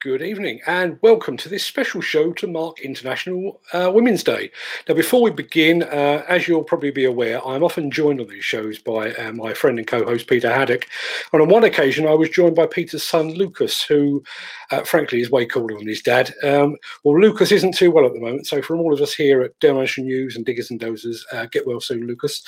[0.00, 4.50] Good evening and welcome to this special show to mark International uh, Women's Day.
[4.88, 8.42] Now, before we begin, uh, as you'll probably be aware, I'm often joined on these
[8.42, 10.86] shows by uh, my friend and co host Peter Haddock.
[11.34, 14.22] And on one occasion, I was joined by Peter's son Lucas, who,
[14.70, 16.32] uh, frankly, is way cooler than his dad.
[16.42, 18.46] Um, well, Lucas isn't too well at the moment.
[18.46, 21.66] So, from all of us here at Demolition News and Diggers and Dozers, uh, get
[21.66, 22.42] well soon, Lucas.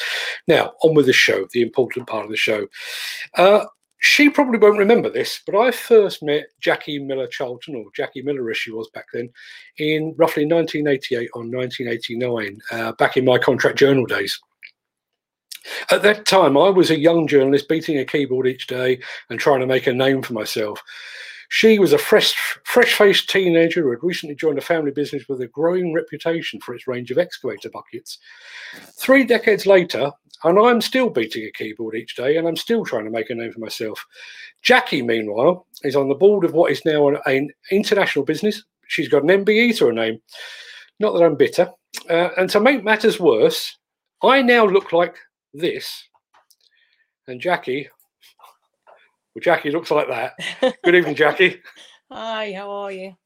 [0.48, 2.66] Now, on with the show, the important part of the show.
[4.03, 8.51] She probably won't remember this, but I first met Jackie Miller Charlton, or Jackie Miller
[8.51, 9.30] as she was back then,
[9.78, 14.41] in roughly 1988 or 1989, uh, back in my contract journal days.
[15.92, 18.98] At that time, I was a young journalist beating a keyboard each day
[19.30, 20.83] and trying to make a name for myself.
[21.55, 22.33] She was a fresh,
[22.65, 26.87] fresh-faced teenager who had recently joined a family business with a growing reputation for its
[26.87, 28.16] range of excavator buckets.
[28.98, 30.11] Three decades later,
[30.45, 33.34] and I'm still beating a keyboard each day and I'm still trying to make a
[33.34, 34.02] name for myself.
[34.62, 38.64] Jackie, meanwhile, is on the board of what is now an, an international business.
[38.89, 40.23] She's got an MBE to her name.
[41.00, 41.70] Not that I'm bitter.
[42.08, 43.77] Uh, and to make matters worse,
[44.23, 45.17] I now look like
[45.53, 46.08] this.
[47.28, 47.91] And Jackie,
[49.34, 50.34] well, Jackie looks like that.
[50.83, 51.62] Good evening, Jackie.
[52.11, 53.16] Hi, how are you?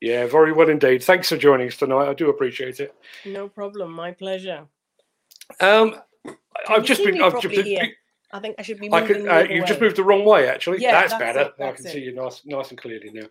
[0.00, 1.02] Yeah, very well indeed.
[1.02, 2.08] Thanks for joining us tonight.
[2.08, 2.94] I do appreciate it.
[3.24, 3.92] No problem.
[3.92, 4.66] My pleasure.
[5.60, 5.96] Um,
[6.68, 7.22] I've just been.
[7.22, 7.92] I've just been,
[8.32, 8.92] I think I should be.
[8.92, 9.66] I could, uh, you've way.
[9.66, 10.82] just moved the wrong way, actually.
[10.82, 11.52] Yeah, that's, that's better.
[11.58, 11.92] it, I can it.
[11.92, 13.26] see you nice, nice and clearly now.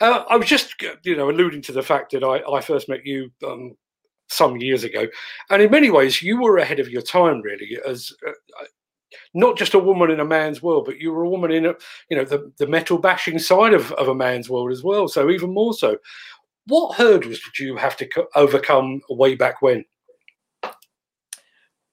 [0.00, 3.04] Uh, I was just, you know, alluding to the fact that I, I first met
[3.04, 3.76] you um,
[4.28, 5.06] some years ago,
[5.50, 8.32] and in many ways, you were ahead of your time, really, as uh,
[9.34, 11.74] not just a woman in a man's world, but you were a woman in, a,
[12.10, 15.08] you know, the, the metal bashing side of, of a man's world as well.
[15.08, 15.98] So even more so,
[16.66, 19.84] what hurdles did you have to co- overcome way back when?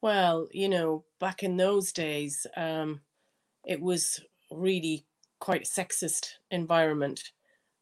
[0.02, 3.02] Well, you know, back in those days, um,
[3.66, 4.20] it was
[4.52, 5.06] really
[5.40, 7.32] quite a sexist environment.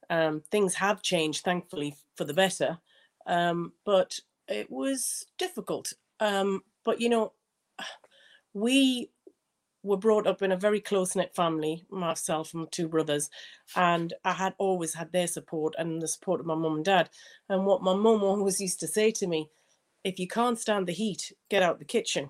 [0.09, 2.77] Um, things have changed, thankfully, for the better,
[3.25, 5.93] um, but it was difficult.
[6.19, 7.33] Um, but you know,
[8.53, 9.09] we
[9.83, 13.29] were brought up in a very close knit family, myself and my two brothers,
[13.75, 17.09] and I had always had their support and the support of my mum and dad.
[17.49, 19.49] And what my mum always used to say to me,
[20.03, 22.29] if you can't stand the heat, get out the kitchen.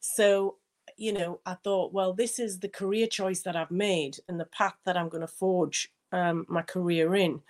[0.00, 0.56] So,
[0.96, 4.46] you know, I thought, well, this is the career choice that I've made and the
[4.46, 7.40] path that I'm going to forge um, my career in.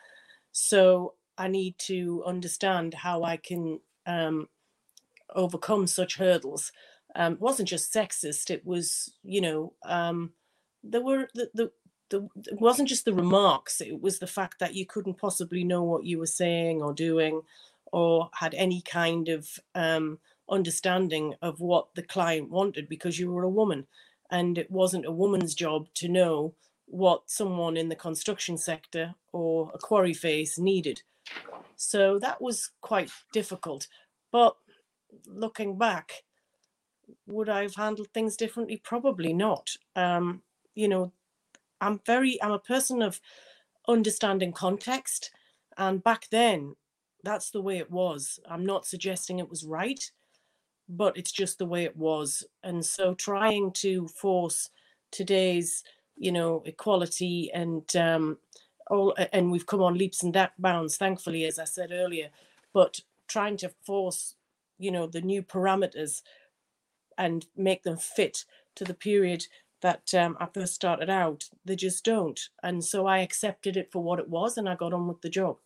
[0.53, 4.49] So I need to understand how I can um,
[5.35, 6.73] overcome such hurdles.
[7.17, 10.33] Um, wasn't just sexist; it was, you know, um,
[10.83, 11.71] there were the, the
[12.11, 15.83] the, it wasn't just the remarks it was the fact that you couldn't possibly know
[15.83, 17.41] what you were saying or doing
[17.95, 23.45] or had any kind of um, understanding of what the client wanted because you were
[23.45, 23.87] a woman.
[24.31, 26.55] And it wasn't a woman's job to know
[26.87, 31.03] what someone in the construction sector or a quarry face needed.
[31.77, 33.87] So that was quite difficult.
[34.33, 34.57] But
[35.27, 36.25] looking back
[37.27, 38.77] would i have handled things differently?
[38.85, 39.71] Probably not.
[39.97, 40.43] Um,
[40.75, 41.13] you know
[41.81, 43.21] i'm very i'm a person of
[43.89, 45.31] understanding context
[45.79, 46.75] and back then
[47.23, 48.39] that's the way it was.
[48.51, 50.03] I'm not suggesting it was right
[50.89, 52.45] but it's just the way it was.
[52.63, 54.71] And so trying to force
[55.11, 55.83] today's
[56.17, 58.39] you know equality and um
[58.91, 62.29] all and we've come on leaps and bounds thankfully as i said earlier
[62.73, 64.35] but trying to force
[64.79, 66.23] you know the new parameters
[67.19, 68.45] and make them fit
[68.77, 69.47] to the period
[69.85, 72.41] that um, I first started out, they just don't.
[72.63, 75.29] And so I accepted it for what it was and I got on with the
[75.29, 75.59] job.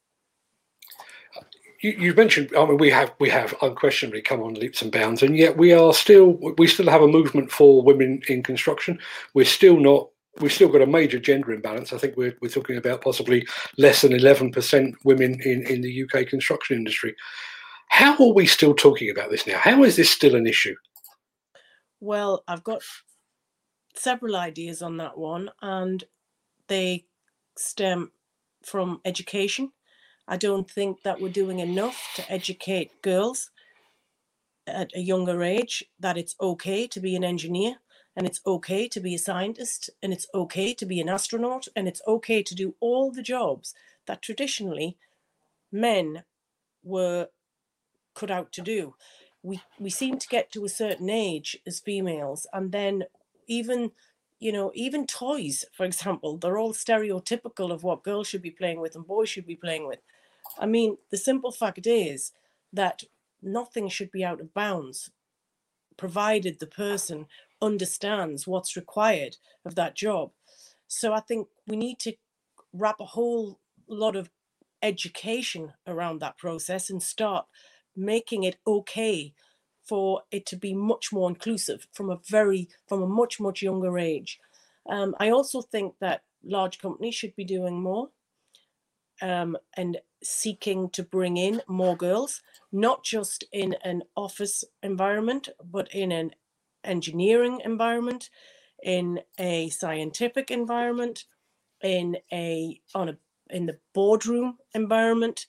[1.81, 5.23] You, you mentioned I mean we have we have unquestionably come on leaps and bounds
[5.23, 8.99] and yet we are still we still have a movement for women in construction.
[9.35, 10.09] We're still not
[10.41, 11.93] we've still got a major gender imbalance.
[11.93, 16.27] I think we're, we're talking about possibly less than 11% women in, in the UK
[16.27, 17.15] construction industry.
[17.89, 19.59] How are we still talking about this now?
[19.59, 20.75] How is this still an issue
[22.01, 22.83] well I've got
[23.95, 26.05] several ideas on that one and
[26.69, 27.05] they
[27.57, 28.13] stem
[28.65, 29.73] from education
[30.27, 33.51] I don't think that we're doing enough to educate girls
[34.67, 37.77] at a younger age that it's okay to be an engineer
[38.15, 41.89] and it's okay to be a scientist and it's okay to be an astronaut and
[41.89, 43.75] it's okay to do all the jobs
[44.07, 44.99] that traditionally
[45.73, 46.25] men
[46.83, 47.29] were
[48.15, 48.95] cut out to do.
[49.49, 53.05] We we seem to get to a certain age as females and then
[53.47, 53.93] even
[54.41, 58.81] you know even toys for example they're all stereotypical of what girls should be playing
[58.81, 60.01] with and boys should be playing with
[60.59, 62.33] I mean, the simple fact is
[62.73, 63.05] that
[63.43, 65.11] nothing should be out of bounds,
[65.97, 67.27] provided the person
[67.63, 70.33] understands what's required of that job.
[70.89, 72.15] So I think we need to
[72.73, 74.31] wrap a whole lot of
[74.83, 77.47] education around that process and start
[77.99, 79.35] making it okay
[79.83, 83.99] for it to be much more inclusive from a very from a much much younger
[83.99, 84.39] age.
[84.89, 88.09] Um, i also think that large companies should be doing more
[89.21, 92.43] um, and seeking to bring in more girls
[92.73, 96.35] not just in an office environment but in an
[96.85, 98.31] engineering environment
[98.83, 101.25] in a scientific environment
[101.83, 103.19] in a on a
[103.51, 105.47] in the boardroom environment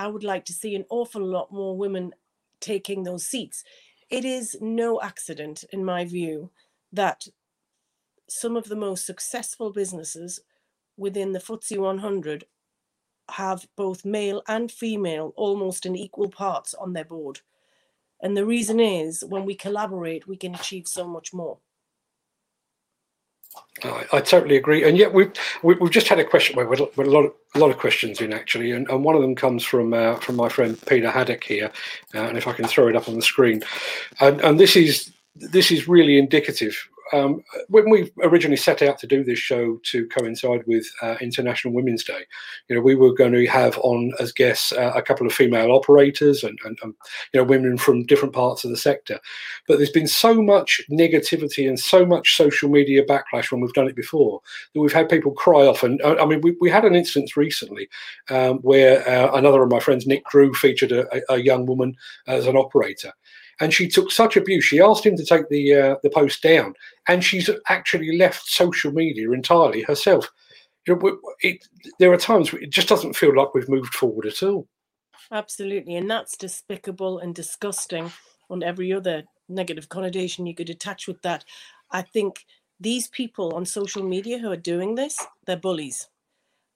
[0.00, 2.12] i would like to see an awful lot more women
[2.60, 3.62] taking those seats
[4.10, 6.50] it is no accident in my view
[6.92, 7.28] that
[8.28, 10.40] some of the most successful businesses
[10.96, 12.44] within the FTSE 100
[13.30, 17.40] have both male and female almost in equal parts on their board.
[18.22, 21.58] And the reason is when we collaborate, we can achieve so much more.
[23.82, 26.56] I, I, totally agree, and yet we've we've just had a question.
[26.56, 29.22] Well, with, a lot of a lot of questions in actually, and, and one of
[29.22, 31.70] them comes from uh, from my friend Peter Haddock here,
[32.14, 33.62] uh, and if I can throw it up on the screen,
[34.20, 36.76] and, and this is this is really indicative
[37.12, 41.74] um, when we originally set out to do this show to coincide with uh, International
[41.74, 42.24] Women's Day,
[42.68, 45.72] you know, we were going to have on as guests uh, a couple of female
[45.72, 49.18] operators and, and, you know women from different parts of the sector.
[49.66, 53.88] But there's been so much negativity and so much social media backlash when we've done
[53.88, 54.40] it before
[54.74, 55.82] that we've had people cry off.
[55.82, 57.88] And uh, I mean, we, we had an instance recently
[58.28, 61.96] um, where uh, another of my friends, Nick Drew, featured a, a young woman
[62.26, 63.12] as an operator
[63.60, 64.64] and she took such abuse.
[64.64, 66.74] She asked him to take the uh, the post down,
[67.08, 70.28] and she's actually left social media entirely herself.
[70.86, 71.66] You know, it,
[71.98, 74.66] there are times it just doesn't feel like we've moved forward at all.
[75.30, 78.10] Absolutely, and that's despicable and disgusting
[78.48, 81.44] on every other negative connotation you could attach with that.
[81.90, 82.46] I think
[82.80, 86.08] these people on social media who are doing this, they're bullies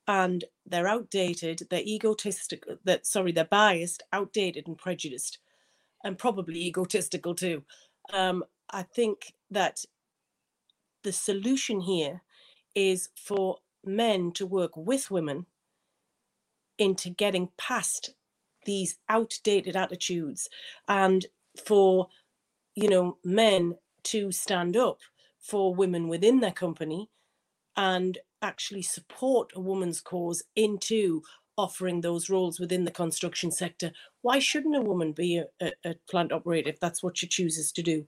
[0.07, 5.39] and they're outdated, they're egotistic, that sorry, they're biased, outdated, and prejudiced
[6.05, 7.63] and probably egotistical too.
[8.13, 9.83] Um, I think that
[11.03, 12.21] the solution here
[12.75, 15.47] is for men to work with women
[16.77, 18.13] into getting past
[18.65, 20.49] these outdated attitudes
[20.87, 21.25] and
[21.63, 22.07] for
[22.73, 24.99] you know men to stand up
[25.39, 27.09] for women within their company
[27.77, 31.21] and actually support a woman's cause into
[31.57, 33.91] offering those roles within the construction sector.
[34.21, 37.71] Why shouldn't a woman be a, a, a plant operator if that's what she chooses
[37.73, 38.05] to do?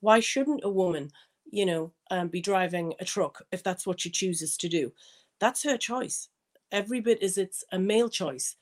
[0.00, 1.10] Why shouldn't a woman,
[1.50, 4.92] you know, um, be driving a truck if that's what she chooses to do?
[5.40, 6.28] That's her choice.
[6.70, 8.56] Every bit as it's a male choice.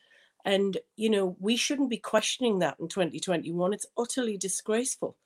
[0.45, 3.73] And, you know, we shouldn't be questioning that in 2021.
[3.73, 5.17] It's utterly disgraceful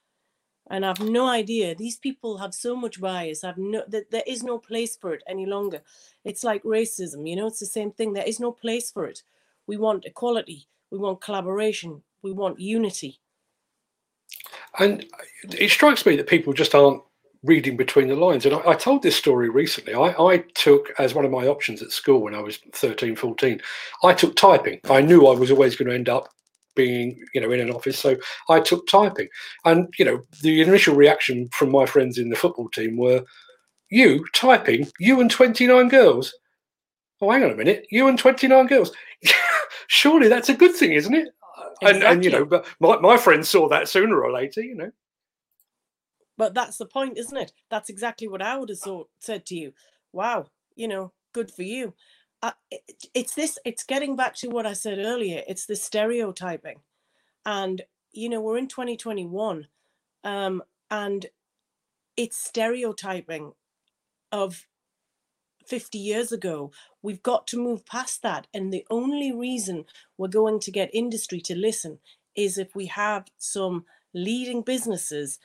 [0.71, 1.75] and I've no idea.
[1.75, 3.45] These people have so much bias.
[3.45, 5.81] I've no that there is no place for it any longer.
[6.25, 7.47] It's like racism, you know.
[7.47, 8.13] It's the same thing.
[8.13, 9.23] There is no place for it.
[9.67, 10.67] We want equality.
[10.91, 12.03] We want collaboration.
[12.23, 13.21] We want unity.
[14.79, 15.07] And
[15.59, 17.03] it strikes me that people just aren't
[17.43, 18.45] reading between the lines.
[18.45, 19.95] And I, I, told this story recently.
[19.95, 23.61] I, I, took, as one of my options at school when I was 13, 14,
[24.05, 24.81] I took typing.
[24.91, 26.29] I knew I was always going to end up
[26.77, 27.99] being you know in an office.
[27.99, 28.17] So
[28.49, 29.29] i took typing.
[29.65, 33.25] And you know the initial reaction from my friends in the football team were
[33.91, 34.89] you typing?
[34.99, 36.35] You and 29 girls?
[37.21, 37.87] Oh hang on a minute.
[37.91, 38.93] You and 29 girls?
[39.89, 41.29] Surely that's a good thing isn't it?
[41.83, 42.01] Exactly.
[42.01, 44.91] and, and you know but my, my friends saw that sooner or later you know.
[46.39, 47.53] But that's the point isn't it?
[47.71, 49.73] That's exactly what i would have thought, said to you.
[50.13, 51.93] Wow you know good for you
[52.43, 52.53] uh,
[53.15, 56.81] it's this it's getting back to what i said earlier it's the stereotyping.
[57.45, 59.69] And you know we're in 2021
[60.25, 61.27] um, and
[62.17, 63.53] it's stereotyping
[64.33, 64.67] of
[65.67, 66.71] 50 years ago.
[67.03, 69.85] We've got to move past that and the only reason
[70.19, 71.99] we're going to get industry to listen
[72.35, 75.39] is if we have some leading businesses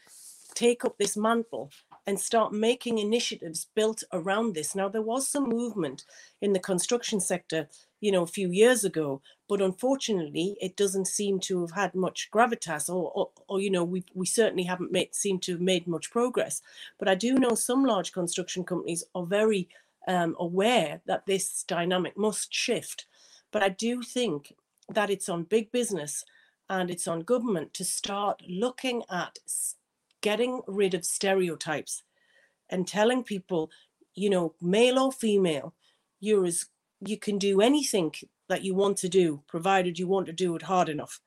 [0.53, 1.71] take up this mantle
[2.07, 4.75] and start making initiatives built around this.
[4.75, 6.03] Now, there was some movement
[6.41, 7.67] in the construction sector,
[7.99, 12.29] you know, a few years ago, but unfortunately, it doesn't seem to have had much
[12.33, 15.87] gravitas, or, or, or you know, we we certainly haven't made seem to have made
[15.87, 16.61] much progress.
[16.97, 19.69] But I do know some large construction companies are very
[20.07, 23.05] um, aware that this dynamic must shift.
[23.51, 24.55] But I do think
[24.89, 26.25] that it's on big business
[26.69, 29.37] and it's on government to start looking at
[30.21, 32.03] getting rid of stereotypes
[32.69, 33.69] and telling people,
[34.15, 35.73] you know, male or female,
[36.19, 36.65] you're as
[37.05, 38.13] you can do anything
[38.47, 41.19] that you want to do, provided you want to do it hard enough.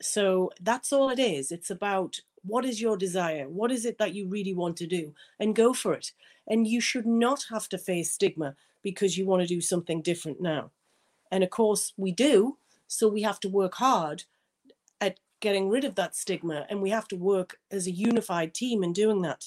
[0.00, 1.50] So that's all it is.
[1.50, 3.48] It's about what is your desire?
[3.48, 5.14] What is it that you really want to do?
[5.38, 6.12] And go for it.
[6.48, 10.40] And you should not have to face stigma because you want to do something different
[10.40, 10.70] now.
[11.30, 12.58] And of course, we do.
[12.88, 14.24] So we have to work hard
[15.42, 16.64] getting rid of that stigma.
[16.70, 19.44] And we have to work as a unified team in doing that.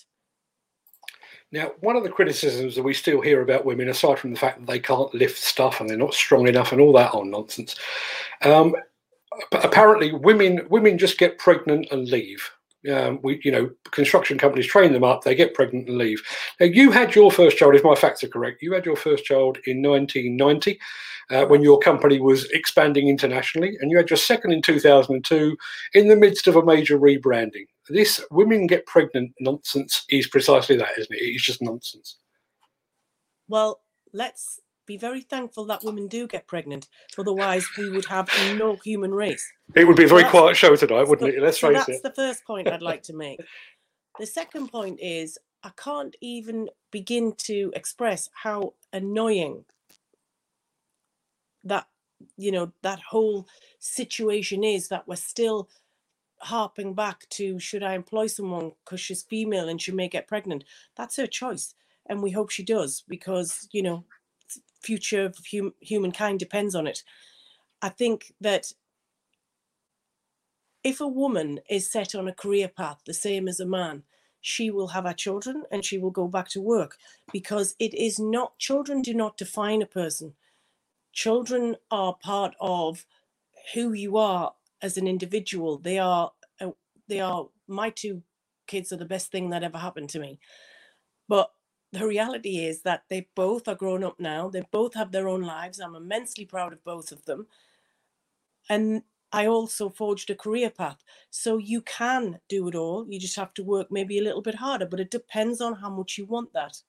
[1.52, 4.60] Now, one of the criticisms that we still hear about women, aside from the fact
[4.60, 7.76] that they can't lift stuff and they're not strong enough and all that old nonsense,
[8.42, 8.76] um,
[9.52, 12.50] apparently women women just get pregnant and leave.
[12.92, 16.22] Um, we, you know, construction companies train them up, they get pregnant and leave.
[16.60, 19.26] Now, you had your first child, if my facts are correct, you had your first
[19.26, 20.80] child in 1990
[21.32, 25.58] uh, when your company was expanding internationally, and you had your second in 2002
[25.94, 27.66] in the midst of a major rebranding.
[27.90, 31.22] This women get pregnant nonsense is precisely that, isn't it?
[31.22, 32.18] It's just nonsense.
[33.48, 33.82] Well,
[34.14, 36.88] let's be very thankful that women do get pregnant.
[37.18, 39.52] Otherwise, we would have no human race.
[39.76, 41.42] It would be a very quiet show tonight, wouldn't it?
[41.42, 41.92] Let's so face that's it.
[42.04, 43.40] That's the first point I'd like to make.
[44.20, 49.66] The second point is I can't even begin to express how annoying
[51.64, 51.88] that
[52.38, 53.48] you know that whole
[53.80, 55.68] situation is that we're still
[56.40, 60.64] harping back to should I employ someone because she's female and she may get pregnant.
[60.96, 61.74] That's her choice,
[62.06, 64.06] and we hope she does because you know
[64.86, 67.04] future of hum- humankind depends on it.
[67.82, 68.72] I think that
[70.84, 74.04] if a woman is set on a career path the same as a man,
[74.42, 76.98] she will have her children and she will go back to work
[77.34, 80.34] because it is not, children do not define a person.
[81.14, 83.06] Children are part of
[83.74, 85.80] who you are as an individual.
[85.80, 86.72] They are, uh,
[87.08, 88.22] they are, my two
[88.68, 90.40] kids are the best thing that ever happened to me.
[91.28, 91.52] But
[91.96, 94.50] the reality is that they both are grown up now.
[94.50, 95.80] They both have their own lives.
[95.80, 97.48] I'm immensely proud of both of them.
[98.70, 101.04] And I also forged a career path.
[101.30, 103.06] So you can do it all.
[103.10, 105.90] You just have to work maybe a little bit harder, but it depends on how
[105.90, 106.82] much you want that.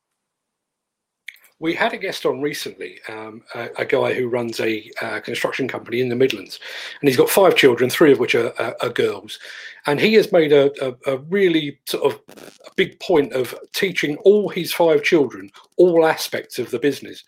[1.58, 5.66] We had a guest on recently, um, a, a, guy who runs a uh, construction
[5.66, 6.60] company in the Midlands,
[7.00, 9.38] and he's got five children, three of which are, are, are girls.
[9.86, 12.20] And he has made a, a, a, really sort of
[12.66, 17.24] a big point of teaching all his five children all aspects of the business.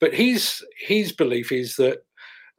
[0.00, 2.02] But his his belief is that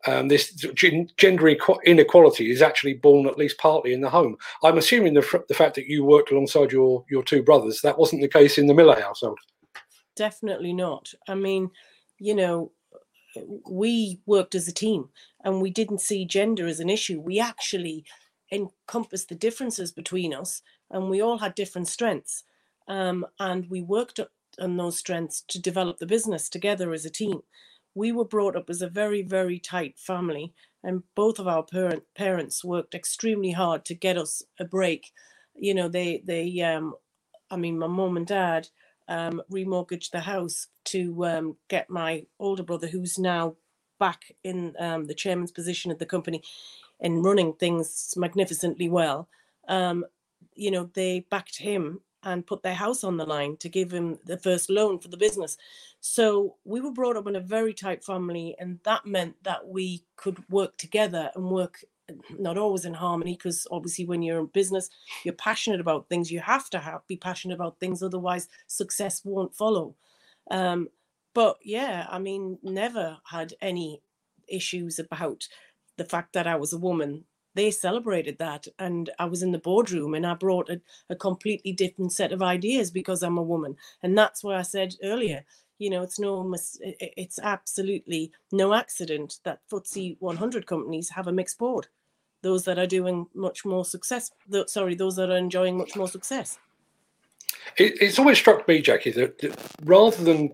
[0.08, 4.38] um, this gender inequality is actually born at least partly in the home.
[4.64, 8.22] I'm assuming the, the fact that you worked alongside your your two brothers that wasn't
[8.22, 9.40] the case in the Miller household
[10.16, 11.14] definitely not.
[11.28, 11.72] I mean,
[12.20, 12.72] you know,
[13.70, 15.10] we worked as a team
[15.44, 17.20] and we didn't see gender as an issue.
[17.20, 18.06] We actually
[18.52, 22.44] encompassed the differences between us and we all had different strengths.
[22.88, 24.20] Um, and we worked
[24.60, 27.42] on those strengths to develop the business together as a team.
[27.96, 30.54] We were brought up as a very, very tight family,
[30.84, 35.12] and both of our parent, parents worked extremely hard to get us a break.
[35.56, 36.96] You know, they, they, um,
[37.50, 38.70] I mean, my mom and dad
[39.12, 43.56] um, the house to um, get my older brother, who's now
[44.00, 46.42] back in um, the chairman's position at the company
[47.00, 49.28] and running things magnificently well.
[49.68, 50.06] Um,
[50.56, 54.18] you know, they backed him and put their house on the line to give him
[54.26, 55.58] the first loan for the business.
[56.00, 60.04] So we were brought up in a very tight family, and that meant that we
[60.16, 61.84] could work together and work
[62.38, 64.90] not always in harmony because obviously when you're in business
[65.24, 69.56] you're passionate about things you have to have be passionate about things otherwise success won't
[69.56, 69.96] follow.
[70.50, 70.90] Um,
[71.34, 74.02] but yeah i mean never had any
[74.48, 75.48] issues about
[75.98, 77.26] the fact that i was a woman.
[77.54, 81.74] They celebrated that and i was in the boardroom and i brought a, a completely
[81.74, 83.76] different set of ideas because i'm a woman.
[84.04, 85.44] And that's why i said earlier
[85.82, 91.58] you know it's no it's absolutely no accident that FTSE 100 companies have a mixed
[91.58, 91.88] board
[92.42, 94.32] those that are doing much more success
[94.68, 96.60] sorry those that are enjoying much more success
[97.78, 100.54] it, it's always struck me jackie that, that, rather than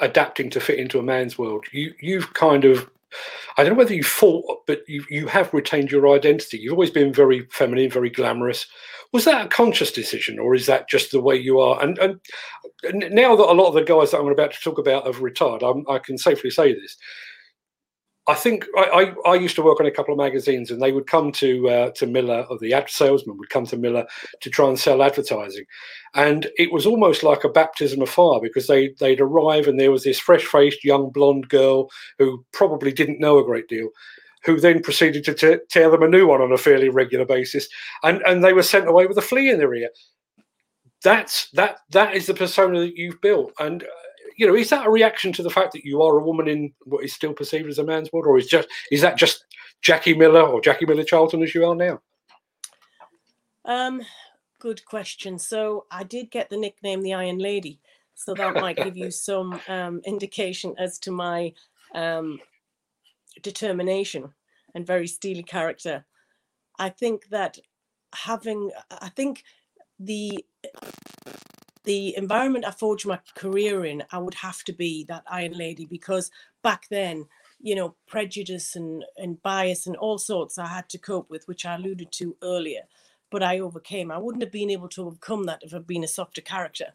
[0.00, 2.90] adapting to fit into a man's world you you've kind of
[3.56, 6.58] I don't know whether you fought, but you, you have retained your identity.
[6.58, 8.66] You've always been very feminine, very glamorous.
[9.12, 11.82] Was that a conscious decision, or is that just the way you are?
[11.82, 12.20] And, and
[13.12, 15.62] now that a lot of the guys that I'm about to talk about have retired,
[15.62, 16.96] I'm, I can safely say this.
[18.26, 20.92] I think I, I, I, used to work on a couple of magazines, and they
[20.92, 24.06] would come to uh, to Miller, or the ad salesman would come to Miller
[24.40, 25.64] to try and sell advertising,
[26.14, 29.90] and it was almost like a baptism of fire because they they'd arrive and there
[29.90, 33.88] was this fresh faced young blonde girl who probably didn't know a great deal,
[34.44, 37.68] who then proceeded to t- tear them a new one on a fairly regular basis,
[38.02, 39.88] and and they were sent away with a flea in their ear.
[41.02, 43.82] That's that that is the persona that you've built, and
[44.40, 46.72] you know, is that a reaction to the fact that you are a woman in
[46.84, 49.44] what is still perceived as a man's world, or is just is that just
[49.82, 52.00] Jackie Miller or Jackie Miller Charlton as you are now?
[53.66, 54.00] Um,
[54.58, 55.38] good question.
[55.38, 57.80] So I did get the nickname the Iron Lady,
[58.14, 61.52] so that might give you some um, indication as to my
[61.94, 62.40] um,
[63.42, 64.32] determination
[64.74, 66.06] and very steely character.
[66.78, 67.58] I think that
[68.14, 69.44] having, I think
[69.98, 70.42] the
[71.84, 75.86] the environment I forged my career in, I would have to be that Iron Lady
[75.86, 76.30] because
[76.62, 77.26] back then,
[77.60, 81.64] you know, prejudice and, and bias and all sorts I had to cope with, which
[81.64, 82.82] I alluded to earlier,
[83.30, 84.10] but I overcame.
[84.10, 86.92] I wouldn't have been able to overcome that if I'd been a softer character.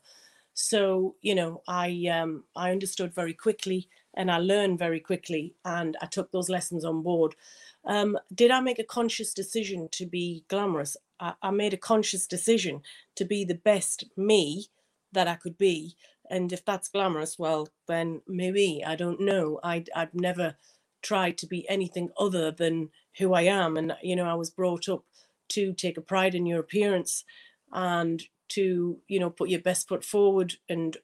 [0.54, 5.98] So, you know, I um, I understood very quickly and I learned very quickly and
[6.01, 7.36] I took those lessons on board.
[7.84, 10.96] Um, did I make a conscious decision to be glamorous?
[11.20, 12.82] I, I made a conscious decision
[13.15, 14.68] to be the best me
[15.15, 15.95] that I could be.
[16.29, 19.60] And if that's glamorous, well, then maybe I don't know.
[19.63, 20.55] I'd, I'd never
[21.01, 23.77] tried to be anything other than who I am.
[23.77, 25.03] And, you know, I was brought up
[25.50, 27.24] to take a pride in your appearance
[27.72, 30.98] and to, you know, put your best foot forward and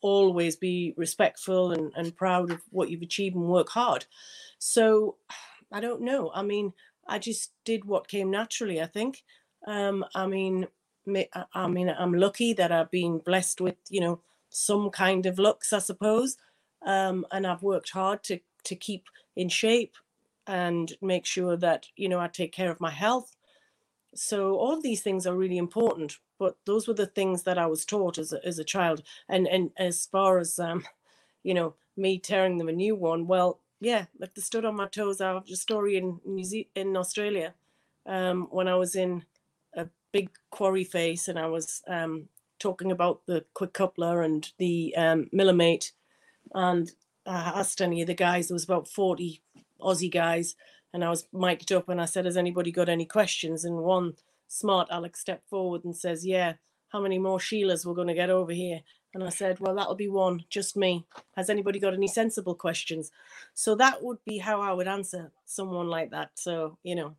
[0.00, 4.06] always be respectful and, and proud of what you've achieved and work hard.
[4.58, 5.16] So
[5.72, 6.30] I don't know.
[6.34, 6.72] I mean,
[7.06, 9.22] I just did what came naturally, I think.
[9.66, 10.66] Um, I mean,
[11.54, 15.72] I mean, I'm lucky that I've been blessed with, you know, some kind of looks,
[15.72, 16.36] I suppose.
[16.84, 19.94] Um, and I've worked hard to to keep in shape
[20.46, 23.36] and make sure that you know I take care of my health.
[24.14, 26.18] So all of these things are really important.
[26.38, 29.02] But those were the things that I was taught as a, as a child.
[29.28, 30.84] And and as far as um,
[31.42, 34.86] you know, me tearing them a new one, well, yeah, like the stood on my
[34.86, 35.20] toes.
[35.20, 37.54] I have a story in New Zealand, in Australia,
[38.06, 39.24] um, when I was in
[40.12, 45.28] big quarry face and I was um, talking about the quick coupler and the um,
[45.32, 45.92] millimate.
[46.54, 46.90] And
[47.26, 49.40] I asked any of the guys, there was about 40
[49.80, 50.56] Aussie guys,
[50.92, 53.64] and I was mic'd up and I said, Has anybody got any questions?
[53.64, 54.14] And one
[54.48, 56.54] smart Alex stepped forward and says, Yeah,
[56.88, 58.80] how many more Sheilas we're going to get over here?
[59.14, 61.06] And I said, Well, that'll be one, just me.
[61.36, 63.10] Has anybody got any sensible questions?
[63.54, 66.30] So that would be how I would answer someone like that.
[66.34, 67.16] So, you know,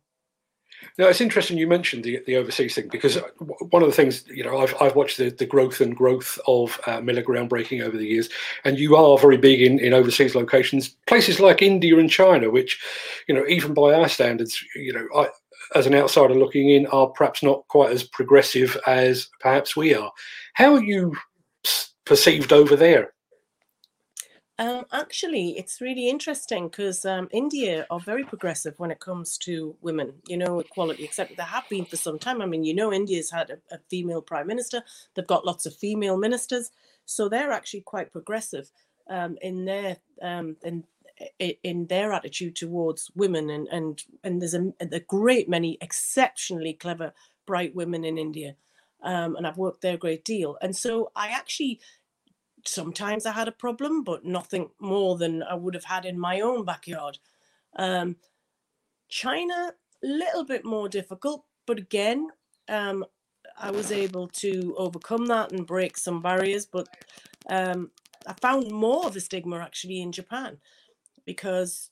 [0.98, 3.18] now it's interesting you mentioned the, the overseas thing because
[3.70, 6.80] one of the things you know I've, I've watched the, the growth and growth of
[6.86, 8.28] uh, Miller groundbreaking over the years,
[8.64, 12.80] and you are very big in, in overseas locations, places like India and China, which
[13.28, 15.28] you know even by our standards, you know I,
[15.74, 20.10] as an outsider looking in, are perhaps not quite as progressive as perhaps we are.
[20.54, 21.14] How are you
[22.04, 23.12] perceived over there?
[24.60, 29.74] Um, actually, it's really interesting because um, India are very progressive when it comes to
[29.80, 32.42] women, you know, equality, except they have been for some time.
[32.42, 34.82] I mean, you know, India's had a, a female prime minister,
[35.14, 36.70] they've got lots of female ministers.
[37.06, 38.70] So they're actually quite progressive
[39.08, 40.84] um, in their um, in,
[41.38, 43.48] in their attitude towards women.
[43.48, 47.14] And, and, and there's a, a great many exceptionally clever,
[47.46, 48.56] bright women in India.
[49.02, 50.58] Um, and I've worked there a great deal.
[50.60, 51.80] And so I actually
[52.64, 56.40] sometimes I had a problem, but nothing more than I would have had in my
[56.40, 57.18] own backyard.
[57.76, 58.16] Um,
[59.08, 62.28] China, a little bit more difficult, but again,
[62.68, 63.04] um,
[63.58, 66.66] I was able to overcome that and break some barriers.
[66.66, 66.88] But
[67.48, 67.90] um,
[68.26, 70.58] I found more of a stigma actually in Japan
[71.24, 71.90] because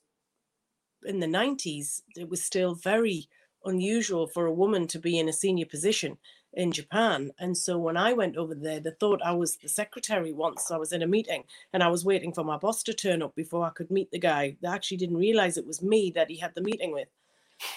[1.03, 3.29] in the 90s, it was still very
[3.65, 6.17] unusual for a woman to be in a senior position
[6.53, 7.31] in Japan.
[7.39, 10.71] And so when I went over there, they thought I was the secretary once.
[10.71, 13.35] I was in a meeting and I was waiting for my boss to turn up
[13.35, 14.57] before I could meet the guy.
[14.61, 17.09] They actually didn't realize it was me that he had the meeting with.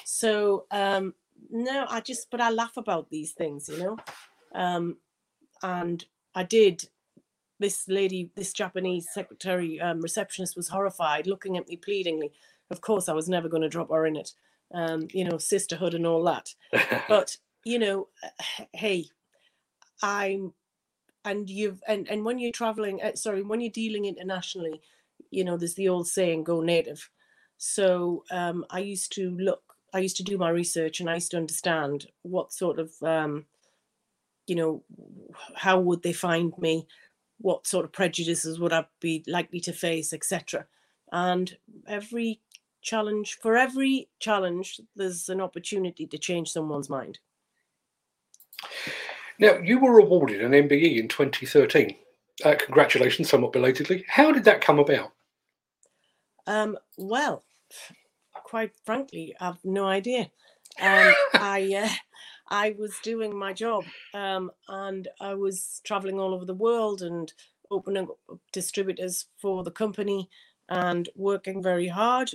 [0.05, 1.15] So um
[1.51, 3.97] no, I just but I laugh about these things, you know.
[4.55, 4.97] Um
[5.63, 6.05] and
[6.35, 6.85] I did
[7.59, 12.33] this lady, this Japanese secretary um, receptionist was horrified, looking at me pleadingly.
[12.71, 14.33] Of course, I was never going to drop her in it.
[14.75, 16.55] Um, you know, sisterhood and all that.
[17.09, 18.09] But you know,
[18.73, 19.07] hey,
[20.03, 20.53] I'm,
[21.25, 24.81] and you've, and, and when you're traveling, uh, sorry, when you're dealing internationally,
[25.31, 27.09] you know, there's the old saying, go native.
[27.59, 29.63] So um, I used to look,
[29.95, 33.47] I used to do my research and I used to understand what sort of, um,
[34.47, 34.83] you know,
[35.55, 36.87] how would they find me?
[37.39, 40.67] What sort of prejudices would I be likely to face, etc.
[41.13, 42.41] And every
[42.83, 47.19] challenge, for every challenge, there's an opportunity to change someone's mind.
[49.39, 51.97] Now, you were awarded an MBE in 2013.
[52.45, 54.05] Uh, congratulations, somewhat belatedly.
[54.09, 55.13] How did that come about?
[56.47, 57.45] Um, well,
[58.33, 60.31] quite frankly, I've no idea.
[60.81, 61.89] Um, I uh,
[62.49, 67.33] I was doing my job, um, and I was traveling all over the world and
[67.71, 68.09] opening
[68.53, 70.29] distributors for the company
[70.69, 72.31] and working very hard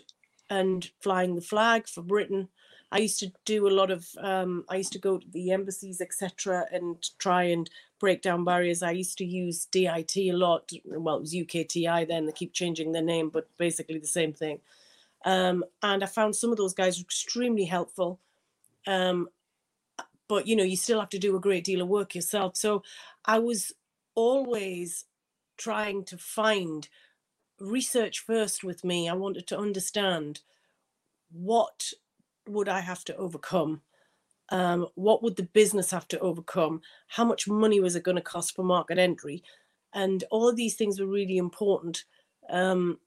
[0.49, 2.49] and flying the flag for Britain
[2.91, 4.07] I used to do a lot of.
[4.17, 7.69] Um, I used to go to the embassies, etc., and try and
[7.99, 8.81] break down barriers.
[8.81, 10.71] I used to use DIT a lot.
[10.85, 12.25] Well, it was UKTI then.
[12.25, 14.59] They keep changing their name, but basically the same thing.
[15.25, 18.19] Um, and I found some of those guys extremely helpful.
[18.85, 19.27] Um,
[20.29, 22.55] but you know, you still have to do a great deal of work yourself.
[22.55, 22.83] So
[23.25, 23.73] I was
[24.15, 25.05] always
[25.57, 26.87] trying to find
[27.59, 29.09] research first with me.
[29.09, 30.41] I wanted to understand
[31.31, 31.91] what
[32.49, 33.81] would I have to overcome?
[34.49, 36.81] Um, what would the business have to overcome?
[37.07, 39.43] How much money was it going to cost for market entry?
[39.93, 42.05] And all of these things were really important
[42.49, 42.99] um,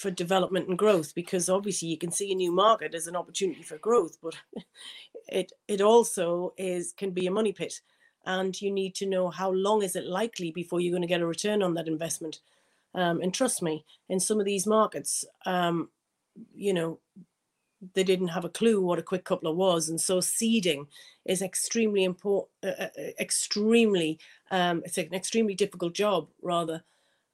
[0.00, 3.62] for development and growth because obviously you can see a new market as an opportunity
[3.62, 4.34] for growth, but
[5.28, 7.80] it it also is can be a money pit,
[8.24, 11.20] and you need to know how long is it likely before you're going to get
[11.20, 12.40] a return on that investment.
[12.94, 15.88] Um, and trust me, in some of these markets, um,
[16.54, 17.00] you know,
[17.94, 20.86] they didn't have a clue what a quick coupler was, and so seeding
[21.24, 22.50] is extremely important.
[22.62, 24.18] Uh, uh, uh, extremely,
[24.50, 26.28] um, it's an extremely difficult job.
[26.42, 26.82] Rather,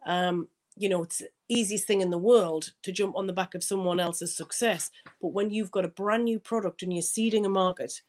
[0.06, 3.64] um, you know, it's easiest thing in the world to jump on the back of
[3.64, 4.90] someone else's success.
[5.20, 8.00] But when you've got a brand new product and you're seeding a market,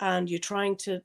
[0.00, 1.02] and you're trying to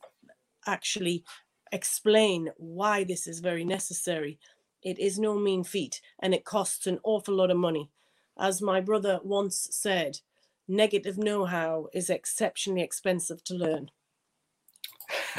[0.67, 1.24] actually
[1.72, 4.38] explain why this is very necessary,
[4.84, 7.89] it is no mean feat, and it costs an awful lot of money.
[8.39, 10.20] As my brother once said,
[10.67, 13.91] negative know how is exceptionally expensive to learn.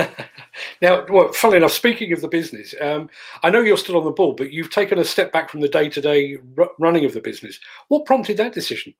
[0.83, 3.09] now, well, funnily enough, speaking of the business, um,
[3.43, 5.69] I know you're still on the board, but you've taken a step back from the
[5.69, 6.39] day to day
[6.79, 7.59] running of the business.
[7.89, 8.95] What prompted that decision?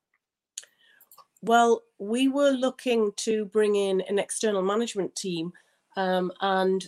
[1.41, 5.51] Well, we were looking to bring in an external management team,
[5.97, 6.87] um, and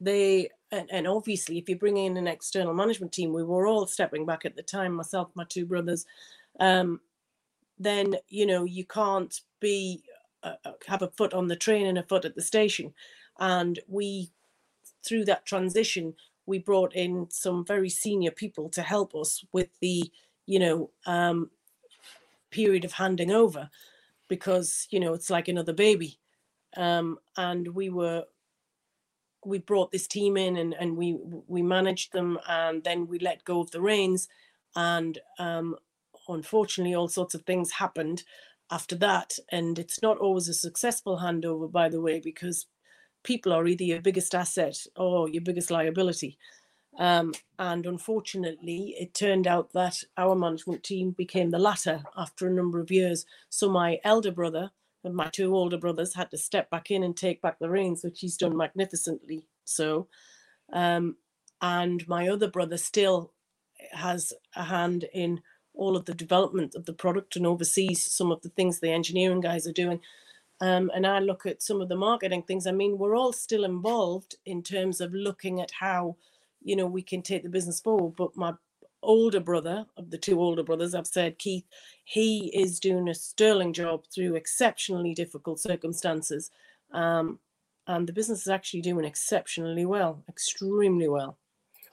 [0.00, 3.86] they and, and, obviously, if you bring in an external management team, we were all
[3.86, 4.92] stepping back at the time.
[4.92, 6.04] Myself, my two brothers,
[6.58, 7.00] um,
[7.78, 10.02] then you know you can't be
[10.42, 12.92] uh, uh, have a foot on the train and a foot at the station.
[13.38, 14.30] And we
[15.04, 16.14] through that transition
[16.46, 20.10] we brought in some very senior people to help us with the
[20.46, 21.50] you know um,
[22.50, 23.68] period of handing over
[24.28, 26.18] because you know it's like another baby.
[26.76, 28.24] Um, and we were
[29.44, 33.44] we brought this team in and, and we we managed them and then we let
[33.44, 34.28] go of the reins
[34.74, 35.76] and um,
[36.28, 38.22] unfortunately, all sorts of things happened
[38.70, 39.38] after that.
[39.50, 42.66] And it's not always a successful handover, by the way, because
[43.24, 46.38] people are either your biggest asset or your biggest liability.
[46.98, 52.52] Um, and unfortunately, it turned out that our management team became the latter after a
[52.52, 53.26] number of years.
[53.50, 54.70] So my elder brother
[55.04, 58.02] and my two older brothers had to step back in and take back the reins,
[58.02, 59.46] which he's done magnificently.
[59.64, 60.08] So,
[60.72, 61.16] um,
[61.60, 63.32] and my other brother still
[63.92, 65.42] has a hand in
[65.76, 69.40] all of the development of the product and oversees some of the things the engineering
[69.40, 70.00] guys are doing.
[70.60, 72.66] Um, and I look at some of the marketing things.
[72.66, 76.16] I mean, we're all still involved in terms of looking at how,
[76.62, 78.14] you know, we can take the business forward.
[78.16, 78.54] But my
[79.02, 81.66] older brother, of the two older brothers, I've said, Keith,
[82.04, 86.50] he is doing a sterling job through exceptionally difficult circumstances.
[86.92, 87.38] Um,
[87.86, 91.36] and the business is actually doing exceptionally well, extremely well.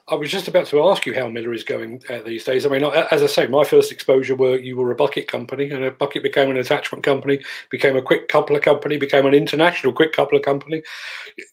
[0.06, 2.66] I was just about to ask you how Miller is going uh, these days.
[2.66, 5.82] I mean, as I say, my first exposure were you were a bucket company, and
[5.82, 7.40] a bucket became an attachment company,
[7.70, 10.82] became a quick coupler company, became an international quick coupler company.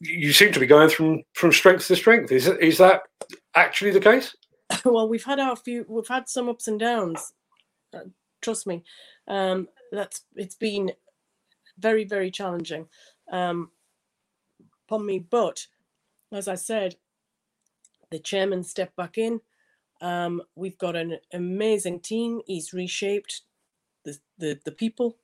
[0.01, 2.31] You seem to be going from from strength to strength.
[2.33, 3.03] Is is that
[3.55, 4.35] actually the case?
[4.85, 7.33] Well, we've had our few, we've had some ups and downs.
[7.93, 8.05] Uh,
[8.41, 8.83] trust me,
[9.27, 10.91] um, that's it's been
[11.77, 12.87] very very challenging
[13.31, 13.71] um,
[14.87, 15.19] upon me.
[15.19, 15.67] But
[16.33, 16.95] as I said,
[18.12, 19.41] the chairman stepped back in.
[20.02, 22.41] Um, we've got an amazing team.
[22.45, 23.41] He's reshaped
[24.04, 25.17] the, the, the people.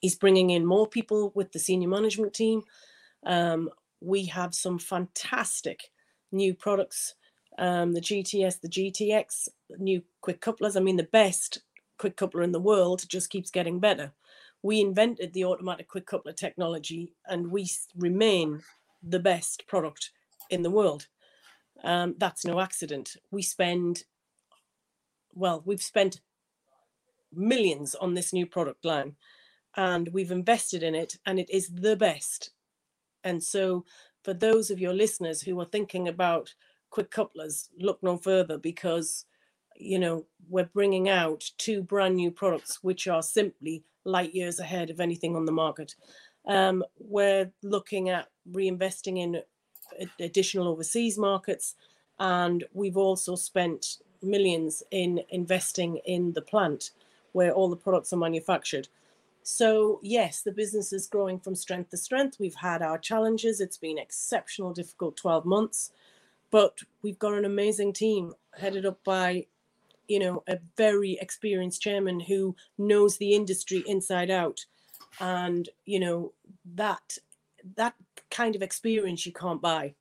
[0.00, 2.62] He's bringing in more people with the senior management team.
[3.26, 3.68] Um,
[4.00, 5.90] we have some fantastic
[6.30, 7.14] new products.
[7.58, 10.76] Um, the GTS, the GTX, new quick couplers.
[10.76, 11.58] I mean, the best
[11.98, 14.12] quick coupler in the world just keeps getting better.
[14.62, 18.62] We invented the automatic quick coupler technology and we remain
[19.02, 20.10] the best product
[20.50, 21.06] in the world.
[21.84, 23.16] Um, that's no accident.
[23.30, 24.04] We spend,
[25.34, 26.20] well, we've spent
[27.32, 29.16] millions on this new product line
[29.76, 32.50] and we've invested in it and it is the best.
[33.24, 33.84] And so,
[34.24, 36.54] for those of your listeners who are thinking about
[36.90, 39.24] quick couplers, look no further because,
[39.76, 44.90] you know, we're bringing out two brand new products which are simply light years ahead
[44.90, 45.94] of anything on the market.
[46.46, 49.42] Um, we're looking at reinvesting in
[50.20, 51.74] additional overseas markets.
[52.18, 56.90] And we've also spent millions in investing in the plant
[57.32, 58.88] where all the products are manufactured.
[59.42, 62.38] So, yes, the business is growing from strength to strength.
[62.38, 63.60] We've had our challenges.
[63.60, 65.92] It's been exceptional, difficult 12 months,
[66.50, 69.46] but we've got an amazing team headed up by,
[70.06, 74.66] you know, a very experienced chairman who knows the industry inside out.
[75.20, 76.32] And, you know,
[76.74, 77.18] that
[77.76, 77.94] that
[78.30, 79.94] kind of experience you can't buy.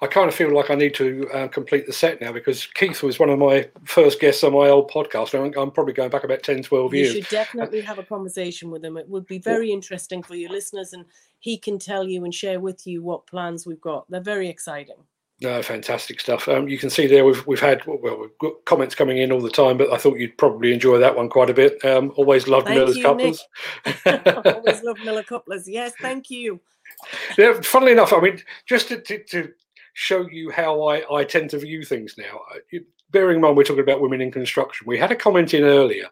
[0.00, 3.02] I kind of feel like I need to uh, complete the set now because Keith
[3.02, 5.34] was one of my first guests on my old podcast.
[5.38, 7.14] I'm, I'm probably going back about 10, 12 you years.
[7.14, 8.96] You should definitely have a conversation with him.
[8.96, 11.04] It would be very interesting for your listeners, and
[11.40, 14.10] he can tell you and share with you what plans we've got.
[14.10, 14.96] They're very exciting.
[15.40, 16.48] No, fantastic stuff.
[16.48, 19.40] Um, you can see there we've we've had well we've got comments coming in all
[19.40, 21.84] the time, but I thought you'd probably enjoy that one quite a bit.
[21.84, 23.46] Um, always loved thank Miller's you, couplers.
[24.56, 25.68] always love Miller couplers.
[25.68, 26.60] Yes, thank you.
[27.36, 29.52] Yeah, funnily enough, I mean, just to, to, to
[29.94, 32.40] show you how I, I tend to view things now.
[33.10, 36.08] Bearing in mind we're talking about women in construction, we had a comment in earlier,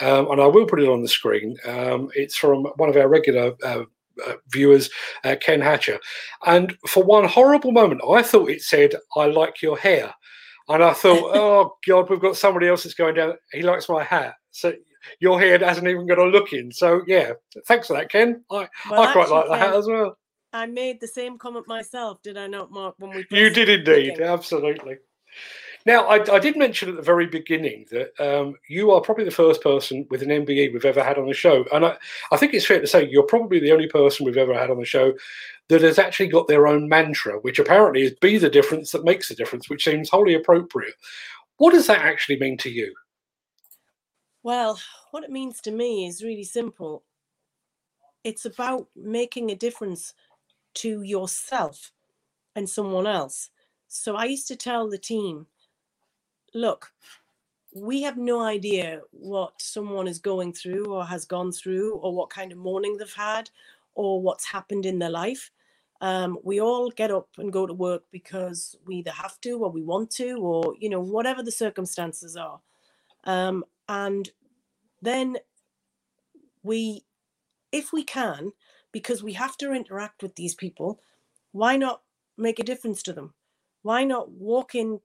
[0.00, 1.56] um, and I will put it on the screen.
[1.66, 3.84] Um, it's from one of our regular uh,
[4.26, 4.90] uh, viewers,
[5.24, 5.98] uh, Ken Hatcher.
[6.46, 10.12] And for one horrible moment, I thought it said, I like your hair.
[10.68, 13.34] And I thought, oh, God, we've got somebody else that's going down.
[13.52, 14.34] He likes my hat.
[14.50, 14.72] So
[15.20, 16.72] your hair hasn't even got a look in.
[16.72, 17.32] So, yeah,
[17.66, 18.44] thanks for that, Ken.
[18.50, 20.16] I, well, I quite like that as well.
[20.52, 22.94] I made the same comment myself, did I not, Mark?
[22.98, 24.98] When we you did indeed, absolutely.
[25.86, 29.30] Now, I, I, did mention at the very beginning that um, you are probably the
[29.30, 31.96] first person with an MBE we've ever had on the show, and I,
[32.32, 34.78] I think it's fair to say you're probably the only person we've ever had on
[34.78, 35.12] the show
[35.68, 39.30] that has actually got their own mantra, which apparently is "Be the difference that makes
[39.30, 40.94] a difference," which seems wholly appropriate.
[41.58, 42.94] What does that actually mean to you?
[44.44, 44.78] Well,
[45.10, 47.02] what it means to me is really simple.
[48.24, 50.12] It's about making a difference
[50.74, 51.92] to yourself
[52.54, 53.48] and someone else.
[53.88, 55.46] So I used to tell the team,
[56.52, 56.92] look,
[57.74, 62.28] we have no idea what someone is going through or has gone through or what
[62.28, 63.48] kind of morning they've had
[63.94, 65.50] or what's happened in their life.
[66.02, 69.70] Um, we all get up and go to work because we either have to or
[69.70, 72.60] we want to or you know whatever the circumstances are
[73.24, 74.30] um, and
[75.02, 75.36] then
[76.62, 77.04] we
[77.72, 78.52] if we can
[78.92, 81.00] because we have to interact with these people.
[81.52, 82.02] Why not
[82.38, 83.34] make a difference to them?
[83.82, 85.00] Why not walk in,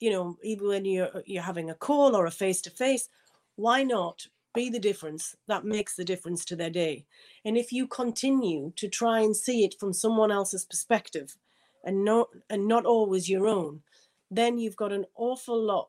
[0.00, 3.08] you know, even when you're you're having a call or a face to face?
[3.56, 7.06] Why not be the difference that makes the difference to their day?
[7.44, 11.36] And if you continue to try and see it from someone else's perspective,
[11.84, 13.82] and not and not always your own,
[14.30, 15.88] then you've got an awful lot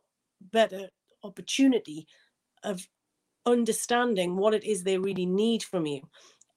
[0.52, 0.90] better
[1.24, 2.08] opportunity
[2.64, 2.88] of
[3.46, 6.02] understanding what it is they really need from you.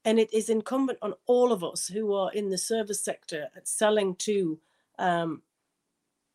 [0.05, 4.15] And it is incumbent on all of us who are in the service sector selling
[4.17, 4.59] to
[4.99, 5.43] um,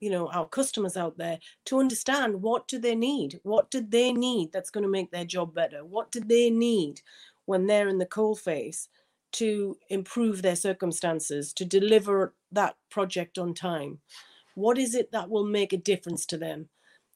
[0.02, 3.40] you know our customers out there to understand what do they need?
[3.44, 5.86] What do they need that's going to make their job better?
[5.86, 7.02] What do they need
[7.46, 8.90] when they're in the coal face
[9.34, 14.00] to improve their circumstances to deliver that project on time?
[14.56, 16.68] What is it that will make a difference to them?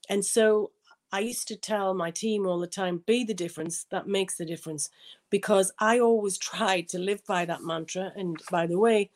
[0.07, 0.71] And so
[1.15, 4.43] I used to tell my team all the time be the difference that makes the
[4.43, 4.89] difference
[5.29, 8.11] because I always tried to live by that mantra.
[8.17, 9.11] And by the way,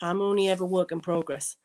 [0.00, 1.56] I'm only ever work in progress.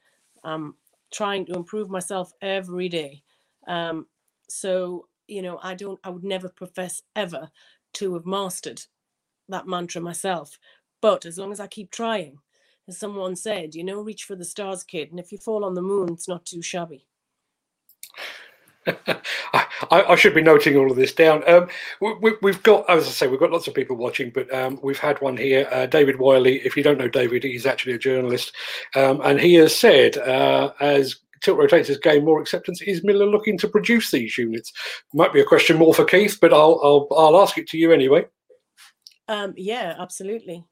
[0.44, 0.76] I'm
[1.14, 3.24] trying to improve myself every day.
[3.66, 4.08] Um,
[4.50, 7.50] so, you know, I don't, I would never profess ever
[7.94, 8.82] to have mastered
[9.48, 10.60] that mantra myself.
[11.00, 12.40] But as long as I keep trying,
[12.90, 15.12] as someone said, you know, reach for the stars, kid.
[15.12, 17.06] And if you fall on the moon, it's not too shabby.
[18.88, 21.48] I, I, should be noting all of this down.
[21.50, 21.68] Um,
[22.00, 25.00] we, have got, as I say, we've got lots of people watching, but um, we've
[25.00, 26.58] had one here, uh, David Wiley.
[26.66, 28.54] If you don't know David, he's actually a journalist,
[28.96, 33.58] um, and he has said, uh, as tilt rotators gain more acceptance, is Miller looking
[33.58, 34.72] to produce these units?
[35.14, 37.92] Might be a question more for Keith, but I'll I'll, I'll ask it to you
[37.92, 38.26] anyway.
[39.28, 40.64] Um, yeah, absolutely.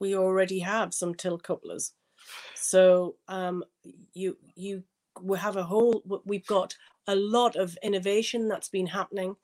[0.00, 1.92] We already have some tilt couplers,
[2.56, 3.62] so um,
[4.14, 4.82] you you
[5.22, 6.02] we have a whole.
[6.24, 6.74] We've got
[7.10, 9.36] a lot of innovation that's been happening.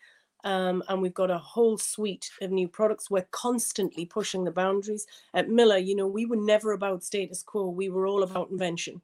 [0.44, 3.10] Um, and we've got a whole suite of new products.
[3.10, 5.06] We're constantly pushing the boundaries.
[5.34, 7.68] At Miller, you know, we were never about status quo.
[7.68, 9.02] We were all about invention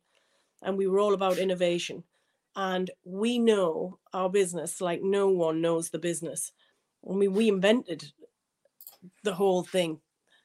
[0.62, 2.04] and we were all about innovation.
[2.54, 6.52] And we know our business like no one knows the business.
[7.08, 8.12] I mean, we invented
[9.24, 9.98] the whole thing.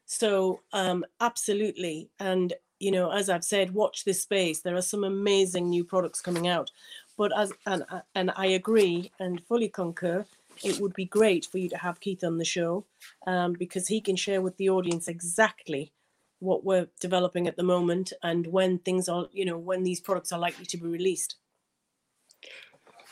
[0.06, 2.10] So, um, absolutely.
[2.20, 4.62] And, you know, as I've said, watch this space.
[4.62, 6.72] There are some amazing new products coming out.
[7.18, 10.26] But as and uh, and I agree and fully concur,
[10.64, 12.86] it would be great for you to have Keith on the show
[13.26, 15.92] um, because he can share with the audience exactly
[16.40, 20.32] what we're developing at the moment and when things are, you know, when these products
[20.32, 21.36] are likely to be released.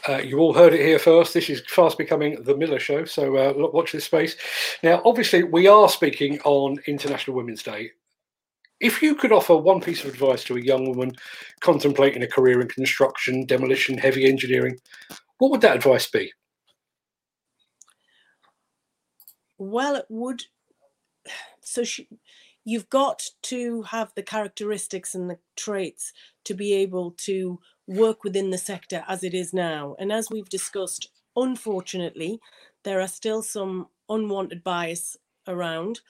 [0.08, 1.34] Uh, you all heard it here first.
[1.34, 4.36] This is fast becoming the Miller Show, so uh, watch this space.
[4.84, 7.92] Now, obviously, we are speaking on International Women's Day.
[8.86, 11.14] If you could offer one piece of advice to a young woman
[11.60, 14.78] contemplating a career in construction, demolition, heavy engineering,
[15.40, 16.32] what would that advice be?
[19.58, 20.44] Well, it would.
[21.62, 22.08] So she,
[22.64, 28.52] you've got to have the characteristics and the traits to be able to work within
[28.52, 29.96] the sector as it is now.
[29.98, 32.40] And as we've discussed, unfortunately,
[32.84, 35.18] there are still some unwanted bias
[35.48, 36.02] around.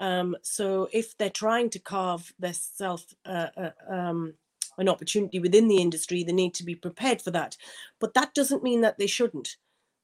[0.00, 4.34] Um, so if they're trying to carve themselves uh, uh, um,
[4.78, 7.56] an opportunity within the industry, they need to be prepared for that.
[7.98, 9.56] But that doesn't mean that they shouldn't.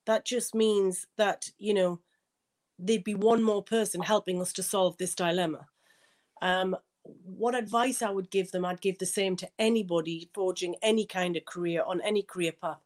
[0.07, 2.01] That just means that, you know,
[2.79, 5.67] there'd be one more person helping us to solve this dilemma.
[6.43, 6.77] Um,
[7.25, 11.37] what advice I would give them, I'd give the same to anybody forging any kind
[11.37, 12.81] of career on any career path.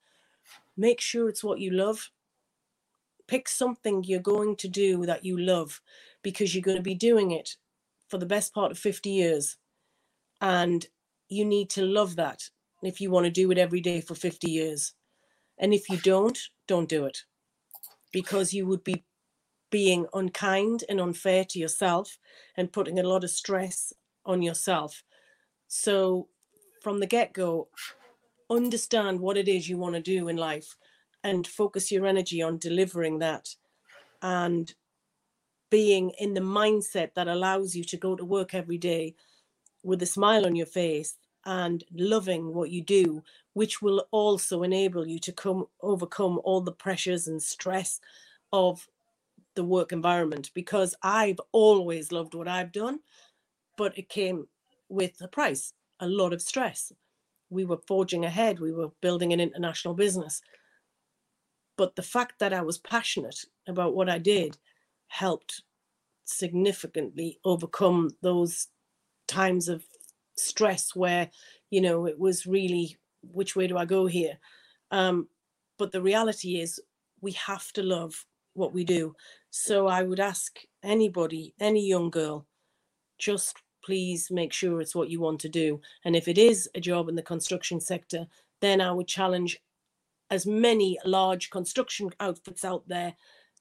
[0.76, 2.10] Make sure it's what you love.
[3.26, 5.80] Pick something you're going to do that you love
[6.22, 7.56] because you're going to be doing it
[8.08, 9.56] for the best part of 50 years.
[10.40, 10.86] And
[11.28, 12.42] you need to love that
[12.82, 14.94] if you want to do it every day for 50 years.
[15.58, 17.18] And if you don't, don't do it
[18.12, 19.04] because you would be
[19.70, 22.18] being unkind and unfair to yourself
[22.56, 23.92] and putting a lot of stress
[24.24, 25.02] on yourself.
[25.66, 26.28] So,
[26.82, 27.68] from the get go,
[28.48, 30.76] understand what it is you want to do in life
[31.22, 33.48] and focus your energy on delivering that
[34.22, 34.74] and
[35.70, 39.14] being in the mindset that allows you to go to work every day
[39.84, 43.22] with a smile on your face and loving what you do
[43.54, 48.00] which will also enable you to come overcome all the pressures and stress
[48.52, 48.88] of
[49.54, 53.00] the work environment because I've always loved what I've done
[53.78, 54.48] but it came
[54.90, 56.92] with a price, a lot of stress.
[57.50, 60.42] We were forging ahead, we were building an international business.
[61.76, 64.58] But the fact that I was passionate about what I did
[65.08, 65.62] helped
[66.24, 68.68] significantly overcome those
[69.26, 69.84] times of
[70.36, 71.30] stress where,
[71.70, 74.38] you know, it was really, which way do I go here?
[74.90, 75.28] Um,
[75.78, 76.80] but the reality is,
[77.20, 79.14] we have to love what we do.
[79.50, 82.46] So I would ask anybody, any young girl,
[83.18, 85.80] just please make sure it's what you want to do.
[86.04, 88.26] And if it is a job in the construction sector,
[88.60, 89.60] then I would challenge
[90.30, 93.14] as many large construction outfits out there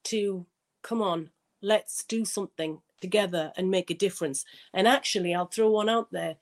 [0.05, 0.45] to
[0.83, 1.29] come on,
[1.61, 4.45] let's do something together and make a difference.
[4.73, 6.35] And actually, I'll throw one out there.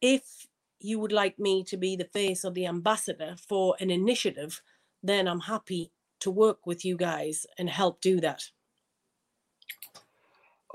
[0.00, 0.46] If
[0.80, 4.62] you would like me to be the face or the ambassador for an initiative,
[5.02, 8.50] then I'm happy to work with you guys and help do that.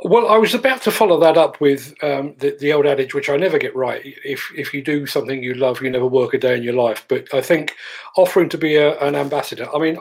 [0.05, 3.29] Well, I was about to follow that up with um, the, the old adage, which
[3.29, 4.01] I never get right.
[4.03, 7.05] If if you do something you love, you never work a day in your life.
[7.07, 7.75] But I think
[8.17, 9.67] offering to be a, an ambassador.
[9.73, 9.97] I mean,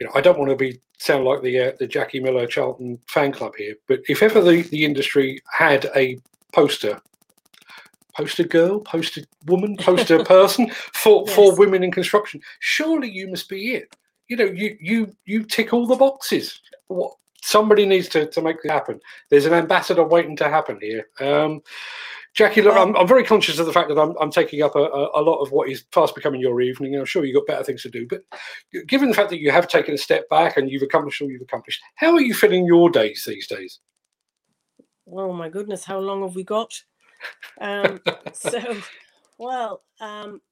[0.00, 2.98] you know, I don't want to be sound like the uh, the Jackie Miller Charlton
[3.06, 6.18] fan club here, but if ever the, the industry had a
[6.52, 7.00] poster,
[8.16, 11.34] poster girl, poster woman, poster person for yes.
[11.34, 13.94] for women in construction, surely you must be it.
[14.28, 16.60] You know, you you you tick all the boxes.
[16.88, 17.14] What
[17.46, 19.00] somebody needs to, to make it happen.
[19.30, 21.06] There's an ambassador waiting to happen here.
[21.20, 21.62] Um,
[22.36, 24.78] Jackie, look, I'm, I'm, very conscious of the fact that I'm, I'm taking up a,
[24.78, 26.94] a, lot of what is fast becoming your evening.
[26.94, 28.06] I'm sure you've got better things to do.
[28.06, 28.24] But
[28.86, 31.40] given the fact that you have taken a step back and you've accomplished all you've
[31.40, 33.80] accomplished, how are you filling your days these days?
[35.10, 35.82] Oh, my goodness.
[35.82, 36.74] How long have we got?
[37.58, 38.02] Um,
[38.34, 38.60] so,
[39.38, 40.42] well, um,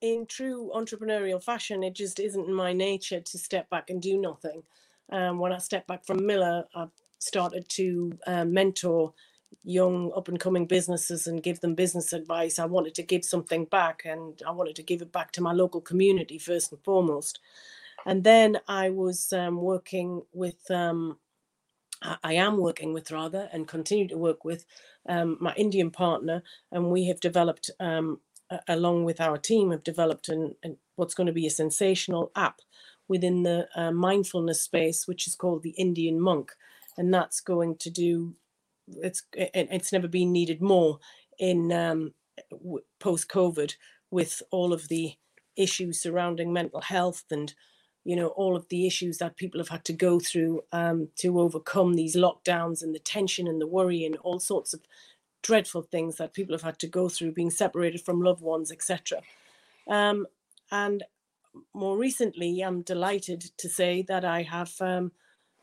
[0.00, 4.16] in true entrepreneurial fashion, it just isn't in my nature to step back and do
[4.16, 4.62] nothing.
[5.10, 6.86] Um, when I stepped back from Miller, I
[7.18, 9.12] started to uh, mentor
[9.64, 12.58] young up and coming businesses and give them business advice.
[12.58, 15.52] I wanted to give something back and I wanted to give it back to my
[15.52, 17.40] local community first and foremost.
[18.06, 21.18] And then I was um, working with, um,
[22.00, 24.64] I am working with rather, and continue to work with
[25.08, 26.42] um, my Indian partner.
[26.70, 28.20] And we have developed, um,
[28.68, 32.60] along with our team, have developed an, an, what's going to be a sensational app
[33.08, 36.52] within the uh, mindfulness space, which is called the Indian monk,
[36.96, 38.34] and that's going to do.
[39.02, 40.98] It's it's never been needed more
[41.38, 42.14] in um,
[42.98, 43.74] post COVID
[44.10, 45.14] with all of the
[45.56, 47.52] issues surrounding mental health and
[48.04, 51.40] you know all of the issues that people have had to go through um, to
[51.40, 54.80] overcome these lockdowns and the tension and the worry and all sorts of
[55.42, 59.20] dreadful things that people have had to go through being separated from loved ones etc
[59.88, 60.26] um,
[60.70, 61.02] and
[61.74, 65.12] more recently, I'm delighted to say that I have um,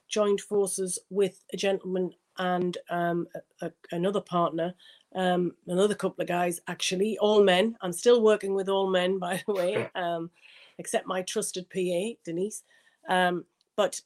[0.08, 3.28] joined forces with a gentleman and um,
[3.62, 4.74] a, a, another partner,
[5.16, 7.78] um, another couple of guys, actually, all men.
[7.82, 9.90] I'm still working with all men, by the way.
[9.96, 10.30] Um,
[10.78, 12.64] except my trusted PA, Denise.
[13.08, 13.46] Um,
[13.78, 14.02] but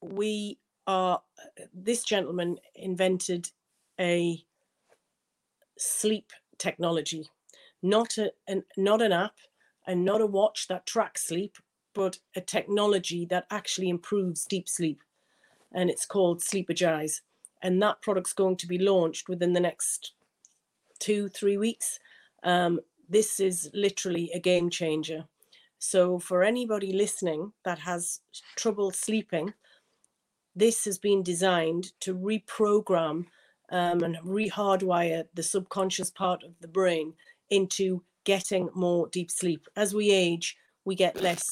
[0.00, 1.20] we are,
[1.72, 3.50] this gentleman invented
[4.00, 4.42] a
[5.78, 7.28] sleep technology,
[7.82, 9.34] not a, an, not an app
[9.86, 11.56] and not a watch that tracks sleep,
[11.94, 15.02] but a technology that actually improves deep sleep.
[15.72, 17.20] And it's called Sleepergize.
[17.64, 20.12] And that product's going to be launched within the next
[21.00, 21.98] two, three weeks.
[22.44, 25.24] Um, this is literally a game changer.
[25.78, 28.20] So, for anybody listening that has
[28.54, 29.54] trouble sleeping,
[30.54, 33.26] this has been designed to reprogram
[33.70, 37.14] um, and rehardwire the subconscious part of the brain
[37.50, 39.66] into getting more deep sleep.
[39.74, 41.50] As we age, we get less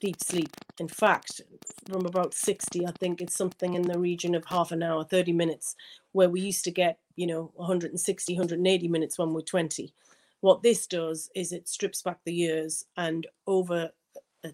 [0.00, 0.50] deep sleep.
[0.78, 1.40] In fact,
[1.88, 5.32] from about 60, I think it's something in the region of half an hour, 30
[5.32, 5.76] minutes,
[6.12, 9.92] where we used to get, you know, 160, 180 minutes when we're 20.
[10.40, 13.90] What this does is it strips back the years and over
[14.44, 14.50] a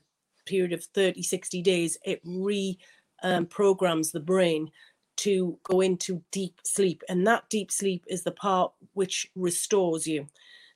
[0.47, 2.87] period of 30, 60 days, it reprograms
[3.23, 4.71] um, the brain
[5.17, 7.03] to go into deep sleep.
[7.09, 10.27] And that deep sleep is the part which restores you.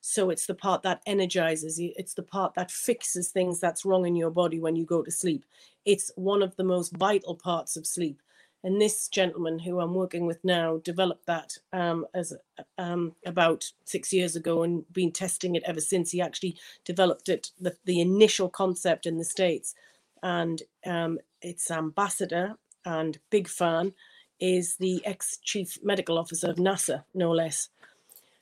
[0.08, 1.92] So it's the part that energizes you.
[1.96, 5.10] It's the part that fixes things that's wrong in your body when you go to
[5.10, 5.44] sleep.
[5.84, 8.22] It's one of the most vital parts of sleep.
[8.64, 12.32] And this gentleman who I'm working with now developed that um, as
[12.78, 16.10] um, about six years ago and been testing it ever since.
[16.10, 16.56] He actually
[16.86, 19.74] developed it, the, the initial concept in the States.
[20.22, 22.56] And um, its ambassador
[22.86, 23.92] and big fan
[24.40, 27.68] is the ex chief medical officer of NASA, no less.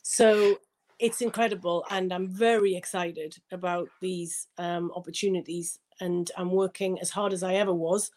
[0.03, 0.61] So
[0.99, 5.79] it's incredible, and I'm very excited about these um, opportunities.
[6.01, 8.11] And I'm working as hard as I ever was,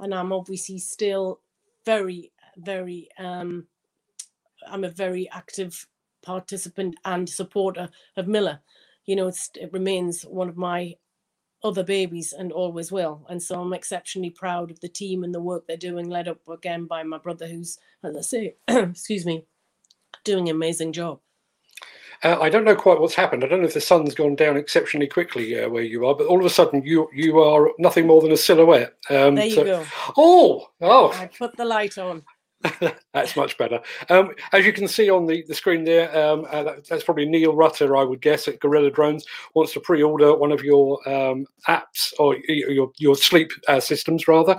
[0.00, 1.40] and I'm obviously still
[1.84, 3.08] very, very.
[3.18, 3.66] Um,
[4.68, 5.86] I'm a very active
[6.22, 8.60] participant and supporter of Miller.
[9.04, 10.96] You know, it remains one of my
[11.62, 13.24] other babies and always will.
[13.28, 16.46] And so I'm exceptionally proud of the team and the work they're doing, led up
[16.48, 19.44] again by my brother, who's, as I say, excuse me,
[20.24, 21.20] doing an amazing job.
[22.22, 23.44] Uh, I don't know quite what's happened.
[23.44, 26.26] I don't know if the sun's gone down exceptionally quickly uh, where you are, but
[26.26, 28.94] all of a sudden you you are nothing more than a silhouette.
[29.10, 29.86] Um, there you so, go.
[30.16, 31.12] Oh, oh!
[31.12, 32.22] I put the light on.
[33.12, 33.80] that's much better.
[34.08, 37.26] Um, as you can see on the, the screen there, um, uh, that, that's probably
[37.26, 41.46] Neil Rutter, I would guess, at Gorilla Drones, wants to pre-order one of your um,
[41.68, 44.58] apps or your your sleep uh, systems rather.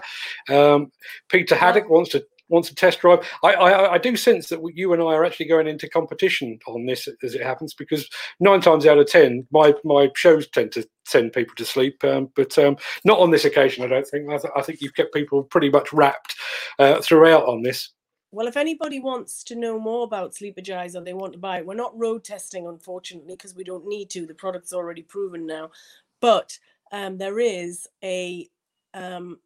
[0.49, 0.91] Um,
[1.29, 3.19] Peter Haddock wants to wants a test drive.
[3.43, 6.85] I, I, I do sense that you and I are actually going into competition on
[6.85, 10.87] this as it happens because nine times out of ten, my my shows tend to
[11.05, 13.83] send people to sleep, um, but um, not on this occasion.
[13.83, 14.29] I don't think.
[14.29, 16.35] I, th- I, think you've kept people pretty much wrapped
[16.79, 17.91] uh, throughout on this.
[18.31, 21.65] Well, if anybody wants to know more about Sleepergize or they want to buy it,
[21.65, 24.25] we're not road testing, unfortunately, because we don't need to.
[24.25, 25.71] The product's already proven now.
[26.19, 26.57] But
[26.91, 28.49] um, there is a
[28.93, 29.39] um,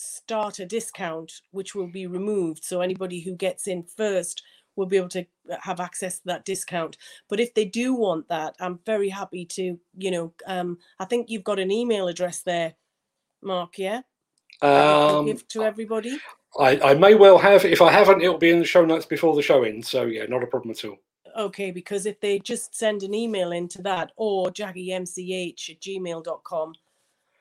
[0.00, 2.64] starter discount which will be removed.
[2.64, 4.42] So anybody who gets in first
[4.76, 6.96] will be able to uh, have access to that discount.
[7.28, 11.28] But if they do want that i'm very happy to you know um i think
[11.28, 12.74] you've got an email address there
[13.42, 14.00] mark yeah?
[14.62, 16.18] Um, give to everybody?
[16.58, 17.64] I, I may well have.
[17.64, 19.88] If i haven't it'll be in the show notes before the show ends.
[19.88, 20.96] So yeah not a problem at all.
[21.36, 26.74] Okay because if they just send an email into that or jaggymch at gmail.com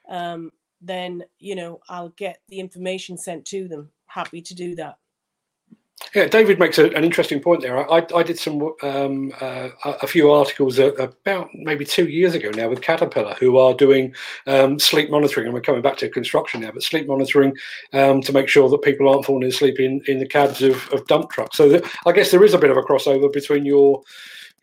[0.10, 0.52] um
[0.82, 3.92] then you know I'll get the information sent to them.
[4.08, 4.98] Happy to do that.
[6.16, 7.78] Yeah, David makes a, an interesting point there.
[7.92, 12.70] I, I did some um, uh, a few articles about maybe two years ago now
[12.70, 14.16] with Caterpillar, who are doing
[14.48, 17.56] um, sleep monitoring, and we're coming back to construction now, but sleep monitoring
[17.94, 21.06] um, to make sure that people aren't falling asleep in, in the cabs of, of
[21.08, 21.58] dump trucks.
[21.58, 24.02] So the, I guess there is a bit of a crossover between your,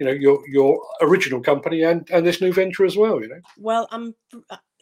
[0.00, 3.20] you know, your your original company and and this new venture as well.
[3.20, 3.40] You know.
[3.56, 4.14] Well, I'm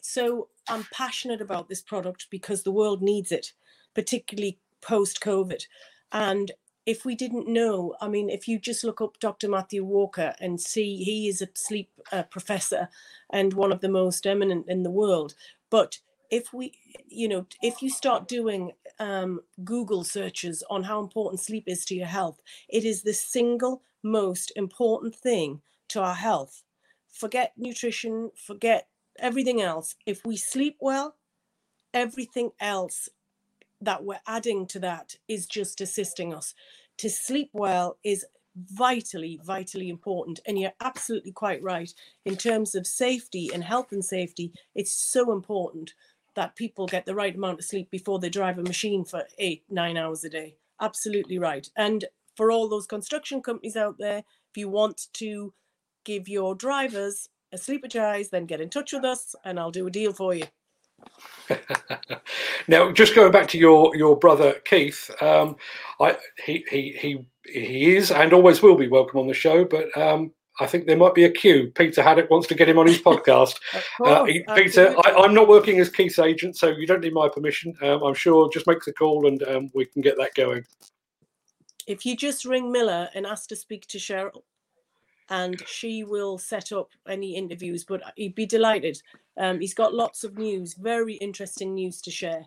[0.05, 3.53] so I'm passionate about this product because the world needs it,
[3.95, 5.63] particularly post COVID.
[6.11, 6.51] And
[6.85, 9.49] if we didn't know, I mean, if you just look up Dr.
[9.49, 12.89] Matthew Walker and see he is a sleep uh, professor
[13.31, 15.33] and one of the most eminent in the world.
[15.71, 15.97] But
[16.29, 16.73] if we,
[17.07, 21.95] you know, if you start doing um, Google searches on how important sleep is to
[21.95, 22.39] your health,
[22.69, 26.63] it is the single most important thing to our health.
[27.11, 28.87] Forget nutrition, forget
[29.19, 29.95] everything else.
[30.05, 31.15] If we sleep well,
[31.93, 33.09] everything else
[33.81, 36.53] that we're adding to that is just assisting us.
[36.97, 40.39] To sleep well is vitally, vitally important.
[40.45, 41.93] And you're absolutely quite right.
[42.25, 45.93] In terms of safety and health and safety, it's so important
[46.35, 49.63] that people get the right amount of sleep before they drive a machine for eight,
[49.69, 50.55] nine hours a day.
[50.81, 51.69] Absolutely right.
[51.77, 52.05] And
[52.35, 55.53] for all those construction companies out there, if you want to
[56.03, 60.13] give your drivers sleepergise, then get in touch with us and I'll do a deal
[60.13, 60.45] for you.
[62.67, 65.55] now, just going back to your your brother Keith, um,
[65.99, 69.95] I, he he he he is and always will be welcome on the show, but
[69.97, 71.71] um, I think there might be a queue.
[71.75, 73.59] Peter Haddock wants to get him on his podcast.
[73.97, 77.29] course, uh, Peter, I, am not working as Keith's agent, so you don't need my
[77.29, 77.75] permission.
[77.81, 80.63] Um, I'm sure just make the call and um, we can get that going.
[81.87, 84.41] If you just ring Miller and ask to speak to Cheryl,
[85.29, 87.83] and she will set up any interviews.
[87.83, 89.01] But he'd be delighted.
[89.37, 92.45] Um, he's got lots of news, very interesting news to share.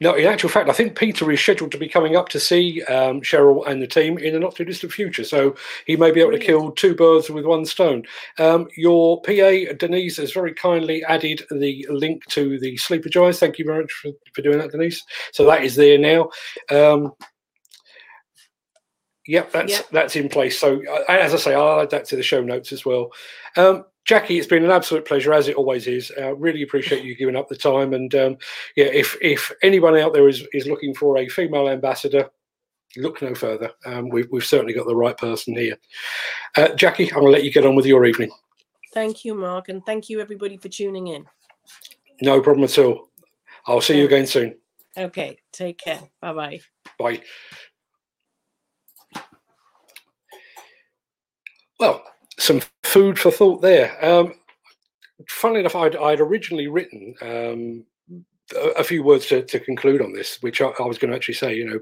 [0.00, 2.82] No, in actual fact, I think Peter is scheduled to be coming up to see
[2.84, 5.24] um, Cheryl and the team in the not too distant future.
[5.24, 5.56] So
[5.86, 8.04] he may be able to kill two birds with one stone.
[8.38, 13.38] Um, your PA, Denise, has very kindly added the link to the Sleepergise.
[13.38, 15.02] Thank you very much for, for doing that, Denise.
[15.32, 16.30] So that is there now.
[16.70, 17.12] Um,
[19.28, 19.88] Yep, that's yep.
[19.92, 20.58] that's in place.
[20.58, 23.12] So, uh, as I say, I'll add that to the show notes as well.
[23.58, 26.10] Um, Jackie, it's been an absolute pleasure, as it always is.
[26.18, 27.92] Uh, really appreciate you giving up the time.
[27.92, 28.38] And um,
[28.74, 32.30] yeah, if if anyone out there is is looking for a female ambassador,
[32.96, 33.70] look no further.
[33.84, 35.76] Um, we've we've certainly got the right person here.
[36.56, 38.30] Uh, Jackie, I'm going to let you get on with your evening.
[38.94, 41.26] Thank you, Mark, and thank you everybody for tuning in.
[42.22, 43.10] No problem at all.
[43.66, 44.56] I'll see you again soon.
[44.96, 46.00] Okay, take care.
[46.22, 46.60] Bye-bye.
[46.98, 47.20] Bye.
[51.78, 52.02] Well,
[52.38, 54.04] some food for thought there.
[54.04, 54.34] Um,
[55.28, 57.84] funnily enough, I'd, I'd originally written um,
[58.76, 61.34] a, few words to, to, conclude on this, which I, I, was going to actually
[61.34, 61.54] say.
[61.54, 61.80] You know,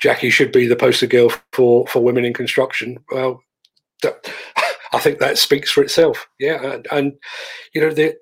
[0.00, 2.98] Jackie should be the poster girl for for women in construction.
[3.10, 3.42] Well,
[4.02, 4.30] that,
[4.92, 6.28] I think that speaks for itself.
[6.38, 7.12] Yeah, and, and
[7.74, 8.16] you know, the,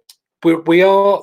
[0.44, 1.22] we we are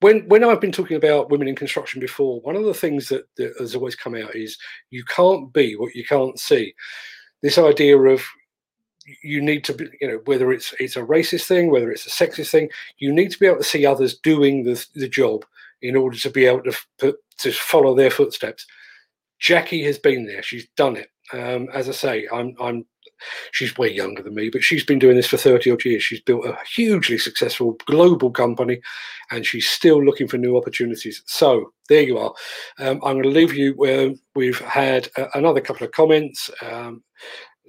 [0.00, 3.24] when when I've been talking about women in construction before, one of the things that,
[3.36, 4.58] that, has always come out is
[4.90, 6.74] you can't be what you can't see.
[7.42, 8.22] This idea of
[9.22, 12.10] you need to be, you know, whether it's it's a racist thing, whether it's a
[12.10, 15.44] sexist thing, you need to be able to see others doing the the job
[15.82, 18.66] in order to be able to put, to follow their footsteps.
[19.38, 21.10] Jackie has been there; she's done it.
[21.32, 22.86] Um, as I say, I'm I'm
[23.52, 26.02] she's way younger than me, but she's been doing this for 30 odd years.
[26.02, 28.80] She's built a hugely successful global company
[29.30, 31.22] and she's still looking for new opportunities.
[31.26, 32.34] So there you are.
[32.78, 36.50] Um, I'm going to leave you where we've had uh, another couple of comments.
[36.62, 37.02] Um,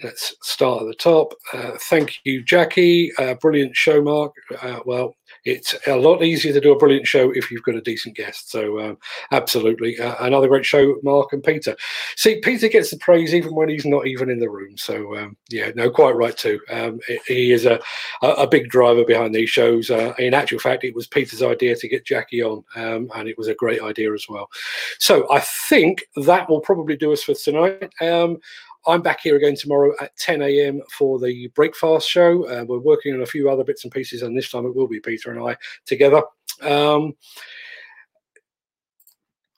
[0.03, 1.33] let's start at the top.
[1.53, 3.11] Uh, thank you, Jackie.
[3.17, 4.33] Uh, brilliant show, Mark.
[4.61, 7.81] Uh, well, it's a lot easier to do a brilliant show if you've got a
[7.81, 8.51] decent guest.
[8.51, 8.97] So, um,
[9.31, 9.99] absolutely.
[9.99, 11.75] Uh, another great show, Mark and Peter.
[12.15, 14.77] See, Peter gets the praise even when he's not even in the room.
[14.77, 16.59] So, um, yeah, no, quite right too.
[16.69, 17.79] Um, he is a,
[18.21, 19.89] a big driver behind these shows.
[19.89, 23.37] Uh, in actual fact, it was Peter's idea to get Jackie on, um, and it
[23.37, 24.49] was a great idea as well.
[24.99, 25.39] So, I
[25.69, 27.91] think that will probably do us for tonight.
[28.85, 30.81] I'm back here again tomorrow at 10 a.m.
[30.91, 32.47] for the Breakfast show.
[32.47, 34.87] Uh, we're working on a few other bits and pieces, and this time it will
[34.87, 36.21] be Peter and I together.
[36.61, 37.13] Um,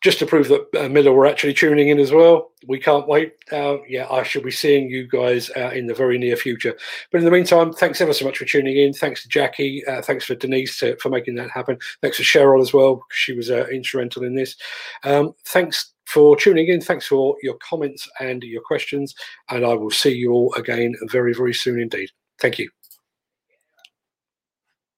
[0.01, 2.51] just to prove that uh, Miller were actually tuning in as well.
[2.67, 3.33] We can't wait.
[3.51, 6.77] Uh, yeah, I shall be seeing you guys uh, in the very near future.
[7.11, 8.93] But in the meantime, thanks ever so much for tuning in.
[8.93, 9.85] Thanks to Jackie.
[9.85, 11.77] Uh, thanks for Denise to, for making that happen.
[12.01, 12.95] Thanks to Cheryl as well.
[12.95, 14.55] Because she was uh, instrumental in this.
[15.03, 16.81] Um, thanks for tuning in.
[16.81, 19.13] Thanks for your comments and your questions.
[19.49, 22.09] And I will see you all again very, very soon indeed.
[22.39, 22.69] Thank you.